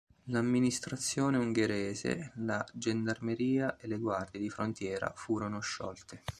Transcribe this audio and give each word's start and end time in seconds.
L'amministrazione 0.31 1.37
ungherese, 1.37 2.31
la 2.37 2.65
gendarmeria 2.73 3.77
e 3.77 3.85
le 3.87 3.99
guardie 3.99 4.39
di 4.41 4.49
frontiera 4.49 5.13
furono 5.15 5.59
sciolte. 5.59 6.23